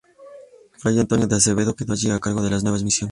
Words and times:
Fray 0.79 0.97
Antonio 0.99 1.27
de 1.27 1.35
Acevedo 1.35 1.75
quedó 1.75 1.93
allí 1.93 2.09
a 2.09 2.17
cargo 2.19 2.41
de 2.41 2.49
las 2.49 2.63
nuevas 2.63 2.81
misiones. 2.83 3.09